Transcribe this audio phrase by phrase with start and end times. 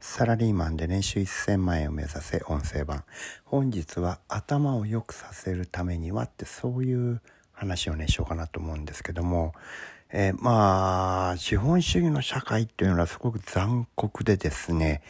[0.00, 3.04] サラリーマンで年収1000万円を目指せ音声版。
[3.44, 7.20] 本日は頭を良くさせるためにはってそういう
[7.52, 9.54] 話をね、しようかなと思うんですけども、
[10.10, 15.02] えー、まあ、資本主義の社会っていうのはすごく残酷でですね、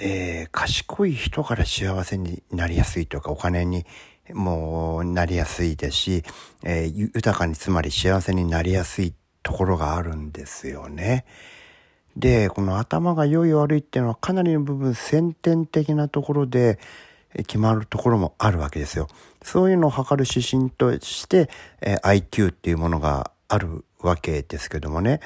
[0.00, 3.86] えー、賢い人から幸せになりやすいというか、お金に
[4.32, 6.22] もなりやすいですし、
[6.64, 9.14] えー、豊かにつまり幸せになりやすい
[9.44, 11.24] ところがあるんですよね。
[12.16, 16.78] で、この頭が良い悪いっていうのはかなりの部分先天的なところで
[17.36, 19.08] 決まるところもあるわけですよ。
[19.42, 21.50] そういうのを測る指針として、
[21.80, 25.20] え、IQ っていうものがあるわけですけどもね。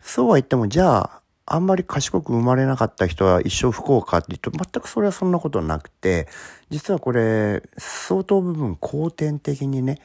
[0.00, 6.28] そうは言っても、じゃあ、あんまり賢く生まれなかった人は一生不幸かって言うと、全くそれはそんなことなくて、
[6.70, 9.98] 実はこれ、相当部分後天的にね、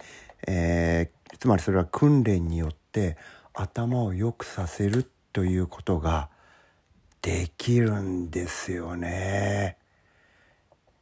[0.46, 3.18] えー、つまりそれは訓練によって
[3.54, 6.30] 頭を良くさせるということが
[7.22, 9.78] できるんですよね。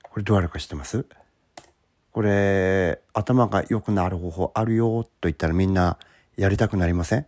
[0.04, 1.06] これどうやるか知ってます？
[2.12, 5.98] これ、頭が良くなる方法あるよと言ったらみんな
[6.36, 7.26] やりたくなりません？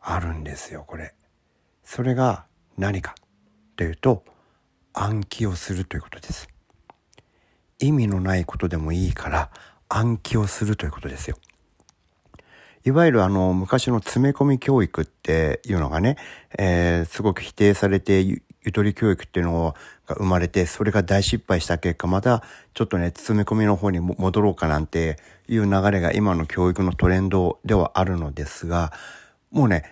[0.00, 1.16] あるんですよ、これ。
[1.82, 2.44] それが
[2.78, 3.16] 何か
[3.74, 4.24] というと
[4.92, 6.48] 暗記をするということです
[7.80, 9.50] 意味のないことでもいいから
[9.88, 11.36] 暗記をするということですよ
[12.86, 16.16] いわゆるあの昔の詰め込み教育っていうのがね、
[16.56, 19.74] えー、すごく否定されてゆゆとり教育っていうの
[20.06, 28.92] が生まれてそれが大失敗した結果またちょっとね詰め込みの方に戻ろうかなんていう流れが今の教育のトレンドではあるのですが
[29.50, 29.84] もうね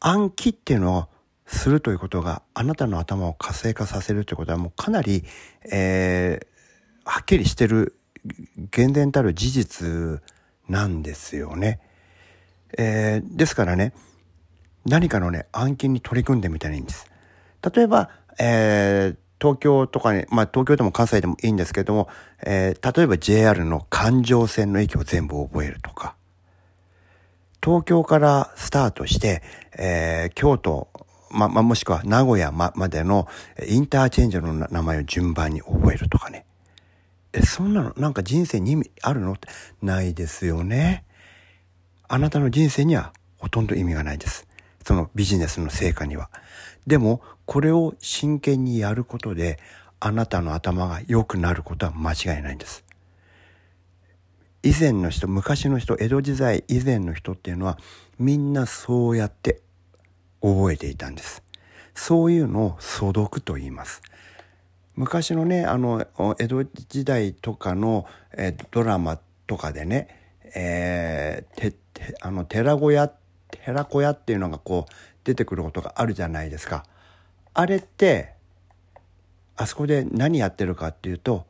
[0.00, 1.08] 暗記っていうのは
[1.46, 5.24] するということがあなたの頭を活性化させるということはもうかなり、
[5.70, 6.46] えー、
[7.04, 7.96] はっきりしてる
[8.72, 10.22] 厳然たる事実
[10.68, 11.80] なんですよね。
[12.78, 13.92] えー、ですからね
[14.86, 17.10] 何かのね暗記に取り組んでみたらいいんです。
[17.74, 22.08] 例えば、えー、東京とかに、まあ東京でも関西でもいいんですけども、
[22.42, 26.14] えー、例えば JR の環状線の駅を全部覚えるとか、
[27.62, 29.42] 東京からスタートして、
[29.76, 30.88] えー、京都
[31.30, 33.28] ま、まもしくは名古屋ままでの
[33.66, 36.44] インターチェンジの名前を順番に覚えるとかね。
[37.32, 39.48] え、そんなのなんか人生に意味あるのって
[39.82, 41.04] ないですよね。
[42.12, 44.48] あなたの人生にはほとんど意味がないです。
[44.84, 46.28] そのビジネスの成果には。
[46.84, 49.60] でも、これを真剣にやることで、
[50.00, 52.84] あなたの頭が良くなることは間違いないんです。
[54.64, 57.78] 以前の人、昔の人、江戸時代以前の人っていうのは、
[58.18, 59.60] みんなそうやって
[60.42, 61.44] 覚えていたんです。
[61.94, 64.02] そういうのを素読と言います。
[64.96, 66.04] 昔のね、あの、
[66.40, 68.04] 江戸時代とかの、
[68.36, 70.08] えドラマとかでね、
[70.56, 71.74] えー、
[72.20, 73.12] あの、寺子屋、
[73.64, 74.92] 寺子屋っていうのがこう
[75.24, 76.84] 出てくることがあるじゃないですか。
[77.54, 78.34] あれって、
[79.56, 81.46] あそこで何やってるかっていうと、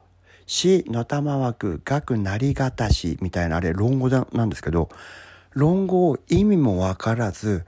[0.47, 4.89] 死の玉枠、学なりがたしみたいなあれ論語なんですけど、
[5.53, 7.65] 論語を意味もわからず、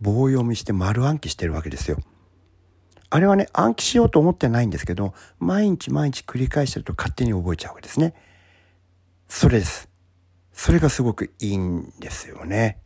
[0.00, 1.98] 棒読みして丸暗記してるわけですよ。
[3.08, 8.14] あれはね、暗記しようと思ってないんですけど、毎日毎日繰り返してると勝手に覚えちゃうわけですね。
[9.28, 9.88] それです。
[10.56, 12.78] それがすごくいいんですよね。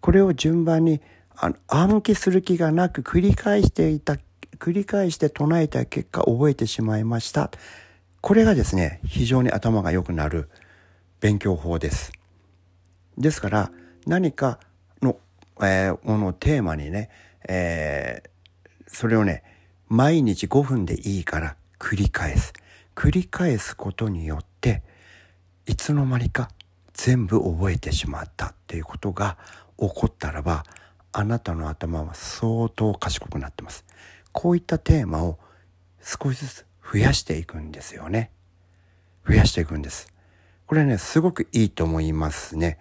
[0.00, 1.00] これを順番に
[1.36, 4.16] あの暗記する気がなく繰り返していた、
[4.58, 7.50] 繰り返して唱えた結果覚えてしまいました。
[8.20, 10.50] これがですね、非常に頭が良くなる
[11.20, 12.12] 勉強法です。
[13.16, 13.70] ですから
[14.04, 14.58] 何か
[15.00, 15.16] の
[15.60, 17.08] えー、ものテーマにね、
[17.48, 19.42] えー、それをね、
[19.88, 22.52] 毎日5分でいいから繰り返す。
[22.94, 24.48] 繰り返すことによって、
[25.68, 26.48] いつの間にか
[26.94, 29.36] 全部覚えてしまったっていうことが
[29.78, 30.64] 起こったらば、
[31.12, 33.84] あなたの頭は相当賢くなってます。
[34.32, 35.38] こういったテーマを
[36.02, 38.30] 少しずつ増やしていくんですよね。
[39.28, 40.12] 増やしていくんです。
[40.66, 42.78] これね、すごくいいと思いますね。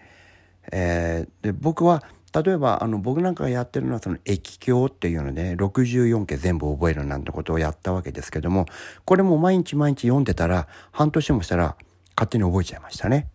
[0.72, 8.66] えー、で僕は例えばあの僕なんかがやってるのはその液鏡っていうので、ね、64家全部覚えるなんてことをやったわけですけども
[9.06, 11.78] これも毎日毎日読んでたら半年もしたら
[12.18, 13.30] 勝手に覚えちゃいましたね。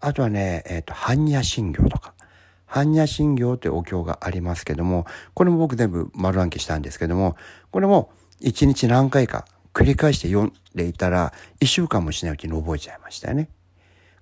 [0.00, 2.12] あとはね、えっ、ー、と般若心経とか
[2.68, 7.36] 般若心経というお経がありますけどもこれも僕全部丸暗記したんですけども
[7.70, 8.10] これも
[8.40, 9.44] 一日何回か
[9.74, 13.48] 繰り返して読んでいたら一週間もしないうちに覚えちゃいましたよね。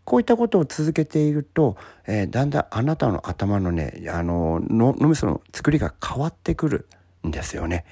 [0.05, 6.89] こういったことを続けていると、えー、だんだんあなたの頭のね、あの、脳みその作りが変わってくる
[7.27, 7.85] んですよね。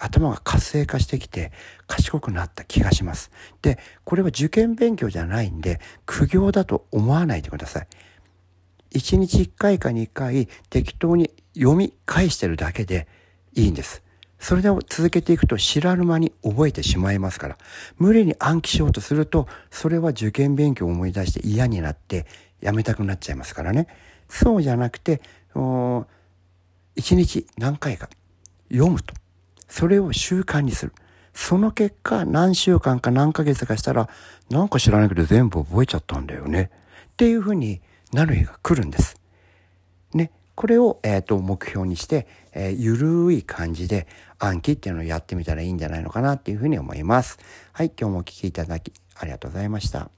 [0.00, 1.52] 頭が活性化してきて
[1.86, 3.30] 賢くなった気がします。
[3.62, 7.86] で、これは受験勉強じゃないんで、苦行だと思わないでください。
[8.92, 13.06] 1日1回か2回適当に読み返してるだけで
[13.54, 14.02] いいんです。
[14.38, 17.58] それで続けていくと知らぬ間に覚えてしまいますから、
[17.96, 22.26] 無理に暗記しようとすると、それは受験勉強を思い出して嫌になって
[22.60, 23.88] やめたくなっちゃいますからね。
[24.28, 25.20] そうじゃなくて、
[26.94, 28.08] 一日何回か
[28.70, 29.12] 読むと。
[29.78, 30.92] それを習慣にする。
[31.32, 34.08] その結果、何週間か何ヶ月かしたら、
[34.50, 36.72] なんか知らないけど全部覚えちゃったんだよね。
[37.12, 37.80] っていうふうに
[38.12, 39.20] なる日が来るんです。
[40.14, 40.32] ね。
[40.56, 44.08] これを、えっ、ー、と、目標にして、えー、ゆるい感じで
[44.40, 47.38] 暗記っていうのをやってみたらいいんじゃないのかなっていうふうに思います。
[47.72, 50.17] はい、今日もお聴きいただきありがとうございました。